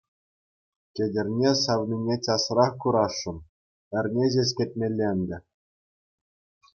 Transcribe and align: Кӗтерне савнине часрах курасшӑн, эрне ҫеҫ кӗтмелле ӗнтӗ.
Кӗтерне 0.95 1.51
савнине 1.63 2.15
часрах 2.27 2.73
курасшӑн, 2.85 3.37
эрне 4.01 4.25
ҫеҫ 4.37 4.49
кӗтмелле 4.61 5.05
ӗнтӗ. 5.19 5.39